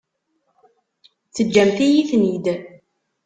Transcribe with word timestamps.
Teǧǧamt-iyi-ten-id. 1.33 2.45